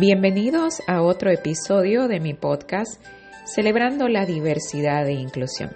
Bienvenidos 0.00 0.80
a 0.86 1.02
otro 1.02 1.30
episodio 1.30 2.08
de 2.08 2.20
mi 2.20 2.32
podcast 2.32 3.04
celebrando 3.44 4.08
la 4.08 4.24
diversidad 4.24 5.06
e 5.06 5.12
inclusión. 5.12 5.72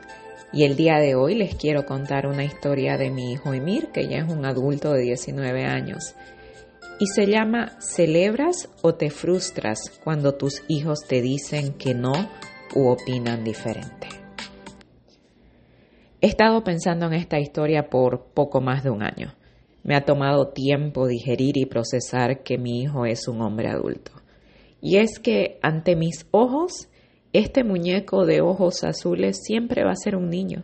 Y 0.50 0.64
el 0.64 0.76
día 0.76 0.96
de 0.96 1.14
hoy 1.14 1.34
les 1.34 1.56
quiero 1.56 1.84
contar 1.84 2.26
una 2.26 2.42
historia 2.42 2.96
de 2.96 3.10
mi 3.10 3.32
hijo 3.32 3.52
Emir, 3.52 3.88
que 3.88 4.08
ya 4.08 4.16
es 4.16 4.32
un 4.32 4.46
adulto 4.46 4.94
de 4.94 5.02
19 5.02 5.66
años. 5.66 6.14
Y 6.98 7.08
se 7.08 7.26
llama 7.26 7.76
¿Celebras 7.80 8.70
o 8.80 8.94
te 8.94 9.10
frustras 9.10 9.90
cuando 10.02 10.36
tus 10.36 10.62
hijos 10.68 11.00
te 11.06 11.20
dicen 11.20 11.74
que 11.74 11.92
no 11.92 12.14
u 12.74 12.88
opinan 12.88 13.44
diferente? 13.44 14.08
He 16.22 16.28
estado 16.28 16.64
pensando 16.64 17.04
en 17.08 17.12
esta 17.12 17.38
historia 17.38 17.90
por 17.90 18.28
poco 18.32 18.62
más 18.62 18.84
de 18.84 18.88
un 18.88 19.02
año. 19.02 19.34
Me 19.84 19.94
ha 19.94 20.04
tomado 20.04 20.48
tiempo 20.48 21.06
digerir 21.06 21.56
y 21.56 21.66
procesar 21.66 22.42
que 22.42 22.58
mi 22.58 22.82
hijo 22.82 23.06
es 23.06 23.28
un 23.28 23.40
hombre 23.40 23.68
adulto. 23.68 24.10
Y 24.80 24.96
es 24.96 25.20
que 25.20 25.58
ante 25.62 25.94
mis 25.94 26.26
ojos 26.32 26.88
este 27.34 27.64
muñeco 27.64 28.26
de 28.26 28.40
ojos 28.40 28.84
azules 28.84 29.40
siempre 29.42 29.84
va 29.84 29.90
a 29.90 29.96
ser 29.96 30.14
un 30.14 30.30
niño. 30.30 30.62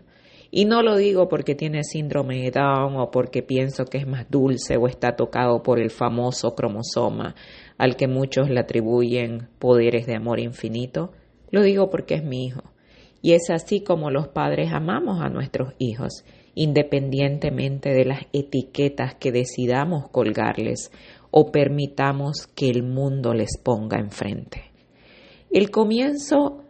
Y 0.52 0.66
no 0.66 0.82
lo 0.82 0.96
digo 0.96 1.28
porque 1.28 1.56
tiene 1.56 1.82
síndrome 1.82 2.42
de 2.42 2.52
Down 2.52 2.96
o 2.96 3.10
porque 3.10 3.42
pienso 3.42 3.86
que 3.86 3.98
es 3.98 4.06
más 4.06 4.30
dulce 4.30 4.76
o 4.76 4.86
está 4.86 5.16
tocado 5.16 5.64
por 5.64 5.80
el 5.80 5.90
famoso 5.90 6.54
cromosoma 6.54 7.34
al 7.76 7.96
que 7.96 8.06
muchos 8.06 8.50
le 8.50 8.60
atribuyen 8.60 9.48
poderes 9.58 10.06
de 10.06 10.14
amor 10.14 10.38
infinito. 10.38 11.10
Lo 11.50 11.62
digo 11.62 11.90
porque 11.90 12.14
es 12.14 12.24
mi 12.24 12.46
hijo. 12.46 12.62
Y 13.20 13.32
es 13.32 13.50
así 13.50 13.80
como 13.80 14.12
los 14.12 14.28
padres 14.28 14.72
amamos 14.72 15.20
a 15.20 15.28
nuestros 15.28 15.74
hijos, 15.78 16.24
independientemente 16.54 17.90
de 17.90 18.04
las 18.04 18.26
etiquetas 18.32 19.14
que 19.14 19.32
decidamos 19.32 20.08
colgarles 20.10 20.90
o 21.30 21.50
permitamos 21.52 22.46
que 22.54 22.70
el 22.70 22.82
mundo 22.82 23.34
les 23.34 23.56
ponga 23.58 23.98
enfrente. 23.98 24.70
El 25.50 25.70
comienzo 25.70 26.64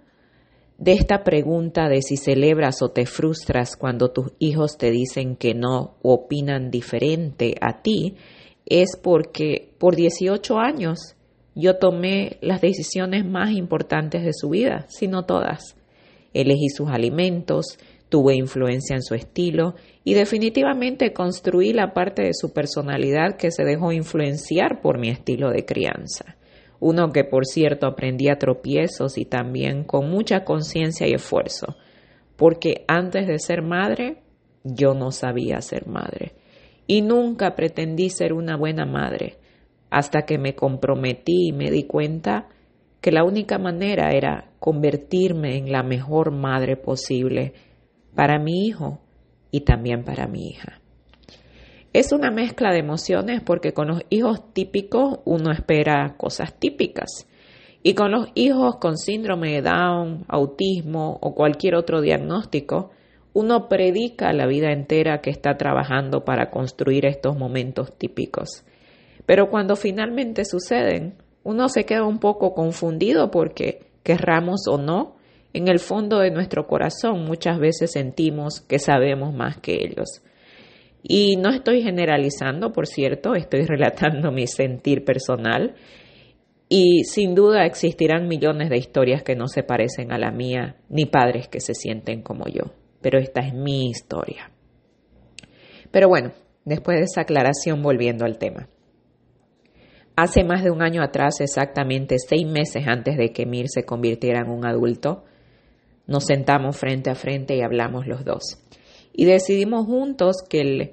de 0.79 0.93
esta 0.93 1.25
pregunta 1.25 1.89
de 1.89 2.01
si 2.01 2.17
celebras 2.17 2.81
o 2.83 2.91
te 2.91 3.05
frustras 3.05 3.77
cuando 3.77 4.13
tus 4.13 4.33
hijos 4.39 4.79
te 4.79 4.91
dicen 4.91 5.37
que 5.37 5.55
no 5.55 5.97
o 6.03 6.15
opinan 6.15 6.71
diferente 6.71 7.55
a 7.61 7.83
ti 7.83 8.17
es 8.65 8.97
porque 8.97 9.75
por 9.79 9.97
18 9.97 10.59
años 10.59 11.17
yo 11.55 11.77
tomé 11.77 12.39
las 12.41 12.61
decisiones 12.61 13.27
más 13.27 13.51
importantes 13.51 14.25
de 14.25 14.33
su 14.33 14.51
vida, 14.51 14.87
si 14.89 15.09
no 15.09 15.25
todas. 15.27 15.77
Elegí 16.33 16.69
sus 16.69 16.89
alimentos, 16.89 17.79
tuve 18.11 18.35
influencia 18.35 18.95
en 18.95 19.03
su 19.03 19.15
estilo 19.15 19.77
y 20.05 20.13
definitivamente 20.13 21.15
construí 21.15 21.73
la 21.73 21.95
parte 21.95 22.23
de 22.23 22.35
su 22.35 22.53
personalidad 22.53 23.37
que 23.37 23.51
se 23.51 23.65
dejó 23.65 23.93
influenciar 23.93 24.83
por 24.83 24.99
mi 24.99 25.09
estilo 25.09 25.51
de 25.51 25.65
crianza. 25.65 26.37
Uno 26.81 27.13
que 27.13 27.25
por 27.25 27.47
cierto 27.47 27.87
aprendí 27.87 28.29
a 28.29 28.39
tropiezos 28.39 29.17
y 29.17 29.25
también 29.25 29.85
con 29.85 30.11
mucha 30.11 30.45
conciencia 30.45 31.07
y 31.07 31.13
esfuerzo, 31.13 31.77
porque 32.37 32.85
antes 32.89 33.27
de 33.27 33.39
ser 33.39 33.63
madre 33.63 34.19
yo 34.65 34.93
no 34.95 35.13
sabía 35.13 35.61
ser 35.63 35.87
madre 35.87 36.35
y 36.87 37.03
nunca 37.03 37.55
pretendí 37.55 38.11
ser 38.11 38.33
una 38.33 38.57
buena 38.57 38.85
madre 38.85 39.37
hasta 39.91 40.23
que 40.23 40.39
me 40.39 40.55
comprometí 40.55 41.49
y 41.49 41.53
me 41.53 41.71
di 41.71 41.85
cuenta 41.85 42.49
que 43.01 43.13
la 43.13 43.25
única 43.25 43.59
manera 43.59 44.13
era 44.13 44.51
convertirme 44.59 45.57
en 45.57 45.73
la 45.73 45.83
mejor 45.83 46.33
madre 46.33 46.77
posible 46.77 47.55
para 48.15 48.39
mi 48.39 48.67
hijo 48.67 49.01
y 49.51 49.63
también 49.63 50.05
para 50.05 50.27
mi 50.27 50.49
hija. 50.49 50.81
Es 51.93 52.13
una 52.13 52.31
mezcla 52.31 52.71
de 52.71 52.79
emociones 52.79 53.41
porque 53.41 53.73
con 53.73 53.89
los 53.89 54.03
hijos 54.11 54.53
típicos 54.53 55.21
uno 55.25 55.51
espera 55.51 56.15
cosas 56.17 56.55
típicas 56.59 57.27
y 57.83 57.95
con 57.95 58.13
los 58.13 58.29
hijos 58.35 58.77
con 58.77 58.97
síndrome 58.97 59.53
de 59.53 59.63
Down, 59.63 60.25
autismo 60.29 61.19
o 61.21 61.35
cualquier 61.35 61.75
otro 61.75 62.01
diagnóstico, 62.01 62.91
uno 63.33 63.69
predica 63.69 64.33
la 64.33 64.47
vida 64.47 64.73
entera 64.73 65.21
que 65.21 65.31
está 65.31 65.57
trabajando 65.57 66.25
para 66.25 66.51
construir 66.51 67.07
estos 67.07 67.39
momentos 67.39 67.97
típicos. 67.97 68.65
Pero 69.25 69.49
cuando 69.49 69.77
finalmente 69.77 70.45
suceden, 70.45 71.15
uno 71.43 71.69
se 71.69 71.87
queda 71.87 72.05
un 72.05 72.19
poco 72.19 72.55
confundido 72.55 73.31
porque, 73.31 73.87
querramos 74.03 74.67
o 74.69 74.77
no, 74.77 75.17
en 75.53 75.69
el 75.69 75.79
fondo 75.79 76.19
de 76.19 76.31
nuestro 76.31 76.67
corazón 76.67 77.25
muchas 77.25 77.59
veces 77.59 77.93
sentimos 77.93 78.61
que 78.61 78.79
sabemos 78.79 79.35
más 79.35 79.59
que 79.59 79.75
ellos. 79.75 80.23
Y 81.03 81.37
no 81.37 81.51
estoy 81.51 81.83
generalizando, 81.83 82.73
por 82.73 82.87
cierto, 82.87 83.35
estoy 83.35 83.63
relatando 83.67 84.31
mi 84.31 84.47
sentir 84.47 85.05
personal. 85.05 85.75
Y 86.69 87.03
sin 87.03 87.35
duda 87.35 87.65
existirán 87.65 88.29
millones 88.29 88.71
de 88.71 88.79
historias 88.79 89.25
que 89.25 89.35
no 89.35 89.49
se 89.49 89.65
parecen 89.65 90.13
a 90.13 90.19
la 90.19 90.31
mía, 90.31 90.77
ni 90.89 91.05
padres 91.05 91.49
que 91.49 91.61
se 91.61 91.75
sienten 91.75 92.23
como 92.23 92.47
yo. 92.47 92.73
Pero 93.01 93.19
esta 93.19 93.41
es 93.41 93.53
mi 93.53 93.91
historia. 93.91 94.53
Pero 95.91 96.09
bueno, 96.09 96.31
después 96.65 96.99
de 96.99 97.05
esa 97.05 97.23
aclaración, 97.23 97.83
volviendo 97.83 98.25
al 98.25 98.39
tema. 98.39 98.69
Hace 100.15 100.45
más 100.45 100.63
de 100.63 100.71
un 100.71 100.83
año 100.83 101.03
atrás, 101.03 101.41
exactamente 101.41 102.17
seis 102.19 102.47
meses 102.47 102.87
antes 102.87 103.17
de 103.17 103.33
que 103.33 103.47
Mir 103.47 103.69
se 103.69 103.85
convirtiera 103.85 104.43
en 104.43 104.51
un 104.51 104.65
adulto, 104.65 105.25
nos 106.11 106.27
sentamos 106.27 106.77
frente 106.77 107.09
a 107.09 107.15
frente 107.15 107.57
y 107.57 107.63
hablamos 107.63 108.07
los 108.07 108.27
dos 108.27 108.59
y 109.13 109.25
decidimos 109.25 109.87
juntos 109.87 110.37
que 110.49 110.61
el 110.61 110.93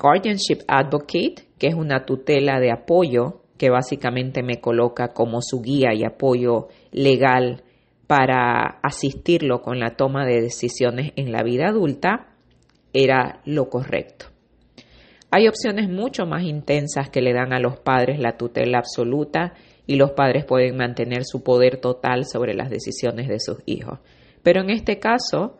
Guardianship 0.00 0.60
Advocate, 0.66 1.44
que 1.58 1.66
es 1.66 1.74
una 1.74 2.04
tutela 2.04 2.58
de 2.60 2.72
apoyo 2.72 3.42
que 3.58 3.70
básicamente 3.70 4.42
me 4.42 4.60
coloca 4.60 5.08
como 5.08 5.42
su 5.42 5.60
guía 5.60 5.92
y 5.94 6.04
apoyo 6.04 6.68
legal 6.92 7.62
para 8.06 8.80
asistirlo 8.82 9.60
con 9.60 9.78
la 9.78 9.96
toma 9.96 10.24
de 10.24 10.40
decisiones 10.40 11.12
en 11.16 11.32
la 11.32 11.42
vida 11.42 11.68
adulta, 11.68 12.28
era 12.92 13.40
lo 13.44 13.68
correcto. 13.68 14.26
Hay 15.30 15.46
opciones 15.46 15.88
mucho 15.88 16.26
más 16.26 16.42
intensas 16.42 17.10
que 17.10 17.20
le 17.20 17.32
dan 17.32 17.52
a 17.52 17.60
los 17.60 17.78
padres 17.78 18.18
la 18.18 18.36
tutela 18.36 18.78
absoluta 18.78 19.52
y 19.86 19.96
los 19.96 20.12
padres 20.12 20.44
pueden 20.44 20.76
mantener 20.76 21.24
su 21.24 21.44
poder 21.44 21.76
total 21.76 22.24
sobre 22.24 22.54
las 22.54 22.70
decisiones 22.70 23.28
de 23.28 23.38
sus 23.38 23.58
hijos. 23.66 23.98
Pero 24.42 24.62
en 24.62 24.70
este 24.70 24.98
caso, 24.98 25.58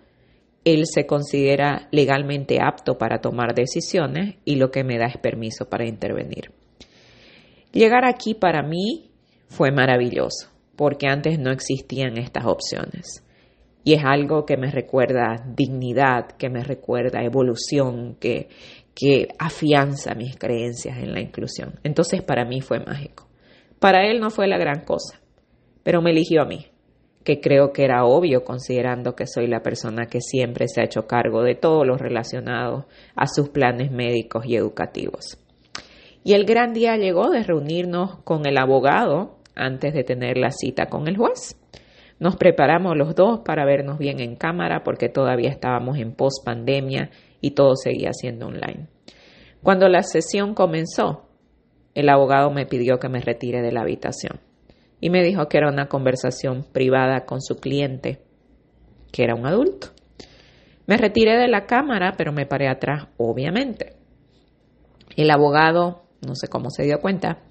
él 0.64 0.84
se 0.86 1.06
considera 1.06 1.88
legalmente 1.90 2.58
apto 2.62 2.98
para 2.98 3.20
tomar 3.20 3.54
decisiones 3.54 4.36
y 4.44 4.56
lo 4.56 4.70
que 4.70 4.84
me 4.84 4.98
da 4.98 5.06
es 5.06 5.18
permiso 5.18 5.68
para 5.68 5.86
intervenir. 5.86 6.52
Llegar 7.72 8.04
aquí 8.04 8.34
para 8.34 8.62
mí 8.62 9.10
fue 9.48 9.70
maravilloso, 9.70 10.50
porque 10.76 11.06
antes 11.06 11.38
no 11.38 11.50
existían 11.50 12.18
estas 12.18 12.44
opciones. 12.46 13.24
Y 13.82 13.94
es 13.94 14.02
algo 14.04 14.44
que 14.44 14.58
me 14.58 14.70
recuerda 14.70 15.42
dignidad, 15.46 16.32
que 16.32 16.50
me 16.50 16.62
recuerda 16.62 17.24
evolución, 17.24 18.16
que, 18.20 18.48
que 18.94 19.28
afianza 19.38 20.14
mis 20.14 20.36
creencias 20.36 20.98
en 20.98 21.14
la 21.14 21.20
inclusión. 21.20 21.80
Entonces 21.82 22.22
para 22.22 22.44
mí 22.44 22.60
fue 22.60 22.80
mágico. 22.80 23.26
Para 23.78 24.06
él 24.06 24.20
no 24.20 24.28
fue 24.28 24.46
la 24.46 24.58
gran 24.58 24.84
cosa, 24.84 25.18
pero 25.82 26.02
me 26.02 26.10
eligió 26.10 26.42
a 26.42 26.44
mí 26.44 26.69
que 27.24 27.40
creo 27.40 27.72
que 27.72 27.84
era 27.84 28.04
obvio 28.04 28.44
considerando 28.44 29.14
que 29.14 29.26
soy 29.26 29.46
la 29.46 29.62
persona 29.62 30.06
que 30.06 30.20
siempre 30.20 30.66
se 30.68 30.80
ha 30.80 30.84
hecho 30.84 31.06
cargo 31.06 31.42
de 31.42 31.54
todo 31.54 31.84
lo 31.84 31.96
relacionado 31.96 32.86
a 33.14 33.26
sus 33.26 33.50
planes 33.50 33.90
médicos 33.90 34.46
y 34.46 34.56
educativos. 34.56 35.38
Y 36.24 36.34
el 36.34 36.44
gran 36.44 36.72
día 36.72 36.96
llegó 36.96 37.30
de 37.30 37.42
reunirnos 37.42 38.18
con 38.24 38.46
el 38.46 38.58
abogado 38.58 39.38
antes 39.54 39.92
de 39.94 40.04
tener 40.04 40.38
la 40.38 40.50
cita 40.50 40.86
con 40.86 41.08
el 41.08 41.16
juez. 41.16 41.56
Nos 42.18 42.36
preparamos 42.36 42.96
los 42.96 43.14
dos 43.14 43.40
para 43.40 43.64
vernos 43.64 43.98
bien 43.98 44.20
en 44.20 44.36
cámara 44.36 44.82
porque 44.84 45.08
todavía 45.08 45.50
estábamos 45.50 45.98
en 45.98 46.14
post 46.14 46.44
pandemia 46.44 47.10
y 47.40 47.52
todo 47.52 47.76
seguía 47.76 48.12
siendo 48.12 48.46
online. 48.46 48.88
Cuando 49.62 49.88
la 49.88 50.02
sesión 50.02 50.54
comenzó, 50.54 51.26
el 51.94 52.08
abogado 52.08 52.50
me 52.50 52.66
pidió 52.66 52.98
que 52.98 53.08
me 53.08 53.20
retire 53.20 53.62
de 53.62 53.72
la 53.72 53.82
habitación 53.82 54.49
y 55.00 55.10
me 55.10 55.22
dijo 55.22 55.48
que 55.48 55.58
era 55.58 55.68
una 55.68 55.86
conversación 55.86 56.64
privada 56.72 57.24
con 57.24 57.40
su 57.40 57.56
cliente, 57.56 58.20
que 59.12 59.24
era 59.24 59.34
un 59.34 59.46
adulto. 59.46 59.88
Me 60.86 60.96
retiré 60.96 61.38
de 61.38 61.48
la 61.48 61.66
cámara, 61.66 62.14
pero 62.16 62.32
me 62.32 62.46
paré 62.46 62.68
atrás, 62.68 63.08
obviamente. 63.16 63.94
El 65.16 65.30
abogado, 65.30 66.02
no 66.26 66.34
sé 66.34 66.48
cómo 66.48 66.70
se 66.70 66.84
dio 66.84 67.00
cuenta, 67.00 67.42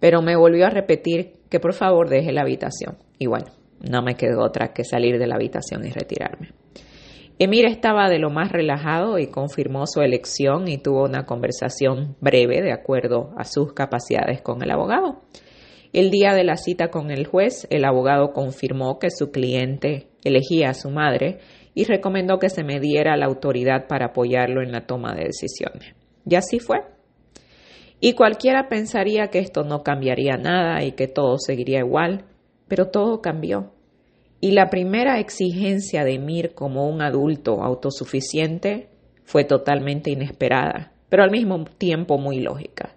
pero 0.00 0.22
me 0.22 0.36
volvió 0.36 0.66
a 0.66 0.70
repetir 0.70 1.32
que 1.48 1.60
por 1.60 1.74
favor 1.74 2.08
deje 2.08 2.32
la 2.32 2.42
habitación. 2.42 2.96
Y 3.18 3.26
bueno, 3.26 3.46
no 3.80 4.02
me 4.02 4.16
quedó 4.16 4.42
otra 4.42 4.72
que 4.72 4.84
salir 4.84 5.18
de 5.18 5.26
la 5.26 5.36
habitación 5.36 5.84
y 5.84 5.90
retirarme. 5.90 6.52
Emir 7.38 7.66
estaba 7.66 8.08
de 8.08 8.20
lo 8.20 8.30
más 8.30 8.52
relajado 8.52 9.18
y 9.18 9.26
confirmó 9.26 9.86
su 9.86 10.00
elección 10.00 10.68
y 10.68 10.78
tuvo 10.78 11.04
una 11.04 11.26
conversación 11.26 12.16
breve 12.20 12.62
de 12.62 12.72
acuerdo 12.72 13.32
a 13.36 13.44
sus 13.44 13.72
capacidades 13.72 14.40
con 14.40 14.62
el 14.62 14.70
abogado. 14.70 15.22
El 15.94 16.10
día 16.10 16.34
de 16.34 16.42
la 16.42 16.56
cita 16.56 16.88
con 16.88 17.12
el 17.12 17.24
juez, 17.24 17.68
el 17.70 17.84
abogado 17.84 18.32
confirmó 18.32 18.98
que 18.98 19.10
su 19.10 19.30
cliente 19.30 20.08
elegía 20.24 20.70
a 20.70 20.74
su 20.74 20.90
madre 20.90 21.38
y 21.72 21.84
recomendó 21.84 22.40
que 22.40 22.48
se 22.48 22.64
me 22.64 22.80
diera 22.80 23.16
la 23.16 23.26
autoridad 23.26 23.86
para 23.86 24.06
apoyarlo 24.06 24.60
en 24.60 24.72
la 24.72 24.88
toma 24.88 25.14
de 25.14 25.26
decisiones. 25.26 25.94
Y 26.28 26.34
así 26.34 26.58
fue. 26.58 26.78
Y 28.00 28.14
cualquiera 28.14 28.68
pensaría 28.68 29.28
que 29.28 29.38
esto 29.38 29.62
no 29.62 29.84
cambiaría 29.84 30.36
nada 30.36 30.82
y 30.82 30.92
que 30.92 31.06
todo 31.06 31.38
seguiría 31.38 31.78
igual, 31.78 32.24
pero 32.66 32.88
todo 32.88 33.20
cambió. 33.20 33.72
Y 34.40 34.50
la 34.50 34.70
primera 34.70 35.20
exigencia 35.20 36.02
de 36.02 36.18
Mir 36.18 36.54
como 36.54 36.88
un 36.88 37.02
adulto 37.02 37.62
autosuficiente 37.62 38.88
fue 39.22 39.44
totalmente 39.44 40.10
inesperada, 40.10 40.92
pero 41.08 41.22
al 41.22 41.30
mismo 41.30 41.62
tiempo 41.78 42.18
muy 42.18 42.40
lógica. 42.40 42.96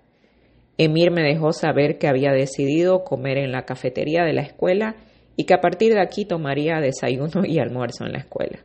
Emir 0.77 1.11
me 1.11 1.23
dejó 1.23 1.53
saber 1.53 1.97
que 1.97 2.07
había 2.07 2.31
decidido 2.31 3.03
comer 3.03 3.37
en 3.37 3.51
la 3.51 3.65
cafetería 3.65 4.23
de 4.23 4.33
la 4.33 4.43
escuela 4.43 4.95
y 5.35 5.45
que 5.45 5.53
a 5.53 5.61
partir 5.61 5.93
de 5.93 6.01
aquí 6.01 6.25
tomaría 6.25 6.79
desayuno 6.79 7.45
y 7.45 7.59
almuerzo 7.59 8.05
en 8.05 8.11
la 8.11 8.19
escuela. 8.19 8.59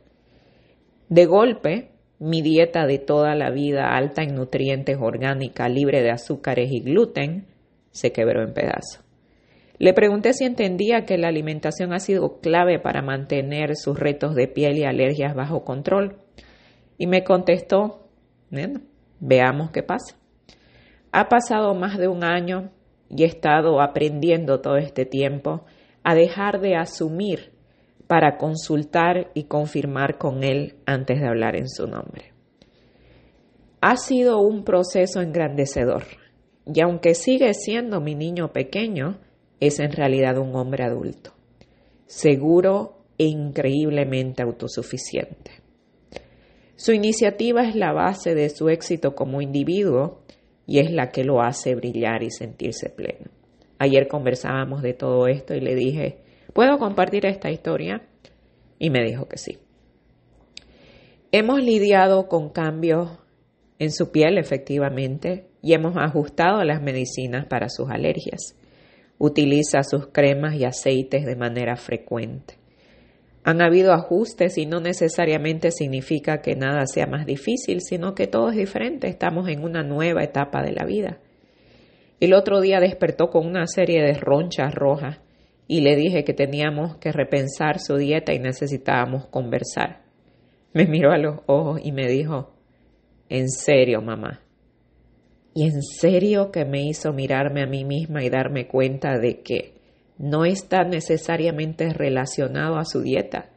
De 1.09 1.25
golpe, 1.25 1.89
mi 2.19 2.41
dieta 2.41 2.85
de 2.85 2.99
toda 2.99 3.35
la 3.35 3.49
vida 3.49 3.95
alta 3.95 4.23
en 4.23 4.35
nutrientes 4.35 4.97
orgánica, 4.99 5.67
libre 5.69 6.01
de 6.01 6.11
azúcares 6.11 6.71
y 6.71 6.81
gluten, 6.81 7.47
se 7.91 8.11
quebró 8.11 8.43
en 8.43 8.53
pedazos. 8.53 9.03
Le 9.79 9.93
pregunté 9.93 10.33
si 10.33 10.45
entendía 10.45 11.05
que 11.05 11.17
la 11.17 11.27
alimentación 11.27 11.93
ha 11.93 11.99
sido 11.99 12.39
clave 12.39 12.79
para 12.79 13.01
mantener 13.01 13.75
sus 13.75 13.99
retos 13.99 14.35
de 14.35 14.47
piel 14.47 14.77
y 14.77 14.85
alergias 14.85 15.35
bajo 15.35 15.63
control. 15.63 16.17
Y 16.97 17.07
me 17.07 17.23
contestó, 17.23 18.07
veamos 19.19 19.71
qué 19.71 19.83
pasa. 19.83 20.15
Ha 21.15 21.29
pasado 21.29 21.75
más 21.75 21.99
de 21.99 22.07
un 22.07 22.23
año 22.23 22.71
y 23.07 23.21
he 23.21 23.27
estado 23.27 23.81
aprendiendo 23.81 24.61
todo 24.61 24.77
este 24.77 25.05
tiempo 25.05 25.63
a 26.03 26.15
dejar 26.15 26.59
de 26.59 26.75
asumir 26.75 27.51
para 28.07 28.37
consultar 28.37 29.29
y 29.35 29.43
confirmar 29.43 30.17
con 30.17 30.43
Él 30.43 30.77
antes 30.87 31.21
de 31.21 31.27
hablar 31.27 31.55
en 31.55 31.69
su 31.69 31.85
nombre. 31.85 32.33
Ha 33.79 33.95
sido 33.97 34.39
un 34.39 34.63
proceso 34.63 35.21
engrandecedor 35.21 36.03
y 36.65 36.81
aunque 36.81 37.13
sigue 37.13 37.53
siendo 37.53 38.01
mi 38.01 38.15
niño 38.15 38.51
pequeño, 38.51 39.19
es 39.59 39.79
en 39.79 39.91
realidad 39.91 40.39
un 40.39 40.55
hombre 40.55 40.83
adulto, 40.83 41.35
seguro 42.07 43.03
e 43.19 43.25
increíblemente 43.25 44.41
autosuficiente. 44.41 45.51
Su 46.75 46.91
iniciativa 46.91 47.67
es 47.67 47.75
la 47.75 47.93
base 47.93 48.33
de 48.33 48.49
su 48.49 48.69
éxito 48.69 49.13
como 49.13 49.41
individuo 49.41 50.23
y 50.65 50.79
es 50.79 50.91
la 50.91 51.09
que 51.09 51.23
lo 51.23 51.41
hace 51.41 51.75
brillar 51.75 52.23
y 52.23 52.31
sentirse 52.31 52.89
pleno. 52.89 53.31
Ayer 53.79 54.07
conversábamos 54.07 54.81
de 54.81 54.93
todo 54.93 55.27
esto 55.27 55.53
y 55.53 55.59
le 55.59 55.75
dije, 55.75 56.19
¿puedo 56.53 56.77
compartir 56.77 57.25
esta 57.25 57.51
historia? 57.51 58.03
Y 58.79 58.89
me 58.89 59.03
dijo 59.03 59.27
que 59.27 59.37
sí. 59.37 59.57
Hemos 61.31 61.61
lidiado 61.63 62.27
con 62.27 62.49
cambios 62.49 63.09
en 63.79 63.91
su 63.91 64.11
piel 64.11 64.37
efectivamente 64.37 65.47
y 65.61 65.73
hemos 65.73 65.95
ajustado 65.97 66.63
las 66.63 66.81
medicinas 66.81 67.45
para 67.47 67.69
sus 67.69 67.89
alergias. 67.89 68.55
Utiliza 69.17 69.83
sus 69.83 70.07
cremas 70.07 70.55
y 70.55 70.65
aceites 70.65 71.25
de 71.25 71.35
manera 71.35 71.75
frecuente. 71.75 72.62
Han 73.43 73.61
habido 73.61 73.91
ajustes 73.91 74.57
y 74.57 74.65
no 74.65 74.79
necesariamente 74.79 75.71
significa 75.71 76.41
que 76.41 76.55
nada 76.55 76.85
sea 76.85 77.07
más 77.07 77.25
difícil, 77.25 77.81
sino 77.81 78.15
que 78.15 78.27
todo 78.27 78.49
es 78.49 78.55
diferente. 78.55 79.07
Estamos 79.07 79.49
en 79.49 79.63
una 79.63 79.83
nueva 79.83 80.23
etapa 80.23 80.63
de 80.63 80.71
la 80.71 80.85
vida. 80.85 81.19
El 82.21 82.33
otro 82.33 82.61
día 82.61 82.79
despertó 82.79 83.29
con 83.29 83.45
una 83.45 83.67
serie 83.67 84.01
de 84.01 84.13
ronchas 84.13 84.73
rojas 84.73 85.19
y 85.67 85.81
le 85.81 85.97
dije 85.97 86.23
que 86.23 86.33
teníamos 86.33 86.95
que 86.97 87.11
repensar 87.11 87.79
su 87.79 87.97
dieta 87.97 88.33
y 88.33 88.39
necesitábamos 88.39 89.27
conversar. 89.27 90.03
Me 90.73 90.87
miró 90.87 91.11
a 91.11 91.17
los 91.17 91.41
ojos 91.45 91.81
y 91.83 91.91
me 91.91 92.07
dijo, 92.07 92.53
en 93.27 93.49
serio, 93.49 94.01
mamá. 94.01 94.39
Y 95.53 95.65
en 95.65 95.81
serio 95.81 96.49
que 96.51 96.63
me 96.65 96.83
hizo 96.83 97.11
mirarme 97.11 97.61
a 97.61 97.67
mí 97.67 97.83
misma 97.83 98.23
y 98.23 98.29
darme 98.29 98.67
cuenta 98.67 99.19
de 99.19 99.41
que 99.41 99.82
no 100.17 100.45
está 100.45 100.83
necesariamente 100.83 101.93
relacionado 101.93 102.77
a 102.77 102.85
su 102.85 103.01
dieta, 103.01 103.49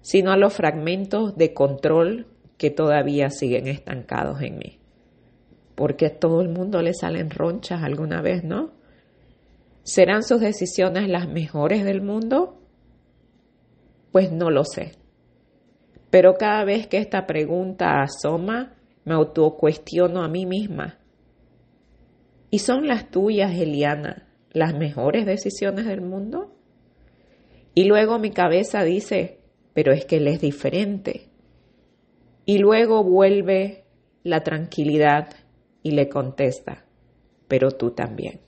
sino 0.00 0.32
a 0.32 0.36
los 0.36 0.54
fragmentos 0.54 1.36
de 1.36 1.52
control 1.52 2.26
que 2.58 2.70
todavía 2.70 3.30
siguen 3.30 3.66
estancados 3.68 4.42
en 4.42 4.58
mí 4.58 4.80
porque 5.80 6.04
a 6.04 6.18
todo 6.18 6.42
el 6.42 6.50
mundo 6.50 6.82
le 6.82 6.92
salen 6.92 7.30
ronchas 7.30 7.82
alguna 7.82 8.20
vez, 8.20 8.44
¿no? 8.44 8.72
¿Serán 9.82 10.22
sus 10.22 10.38
decisiones 10.38 11.08
las 11.08 11.26
mejores 11.26 11.86
del 11.86 12.02
mundo? 12.02 12.60
Pues 14.12 14.30
no 14.30 14.50
lo 14.50 14.66
sé. 14.66 14.92
Pero 16.10 16.34
cada 16.34 16.66
vez 16.66 16.86
que 16.86 16.98
esta 16.98 17.26
pregunta 17.26 18.02
asoma, 18.02 18.74
me 19.06 19.14
autocuestiono 19.14 20.22
a 20.22 20.28
mí 20.28 20.44
misma. 20.44 20.98
¿Y 22.50 22.58
son 22.58 22.86
las 22.86 23.10
tuyas, 23.10 23.54
Eliana, 23.54 24.28
las 24.52 24.74
mejores 24.74 25.26
decisiones 25.26 25.86
del 25.86 26.00
mundo? 26.00 26.52
Y 27.74 27.84
luego 27.84 28.18
mi 28.18 28.30
cabeza 28.30 28.82
dice, 28.84 29.40
pero 29.74 29.92
es 29.92 30.04
que 30.04 30.16
él 30.16 30.28
es 30.28 30.40
diferente. 30.40 31.28
Y 32.44 32.58
luego 32.58 33.04
vuelve 33.04 33.84
la 34.22 34.42
tranquilidad 34.42 35.28
y 35.82 35.92
le 35.92 36.08
contesta, 36.08 36.84
pero 37.48 37.70
tú 37.70 37.92
también. 37.92 38.40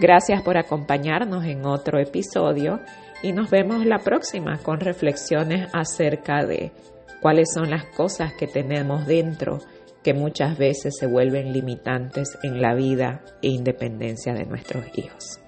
Gracias 0.00 0.42
por 0.42 0.56
acompañarnos 0.56 1.44
en 1.44 1.64
otro 1.64 2.00
episodio 2.00 2.80
y 3.22 3.32
nos 3.32 3.50
vemos 3.50 3.86
la 3.86 3.98
próxima 3.98 4.58
con 4.58 4.80
reflexiones 4.80 5.68
acerca 5.72 6.44
de 6.44 6.72
cuáles 7.20 7.52
son 7.54 7.70
las 7.70 7.84
cosas 7.94 8.32
que 8.34 8.48
tenemos 8.48 9.06
dentro 9.06 9.60
que 10.02 10.14
muchas 10.14 10.58
veces 10.58 10.94
se 10.98 11.06
vuelven 11.06 11.52
limitantes 11.52 12.38
en 12.42 12.60
la 12.60 12.74
vida 12.74 13.22
e 13.42 13.48
independencia 13.48 14.34
de 14.34 14.46
nuestros 14.46 14.84
hijos. 14.96 15.41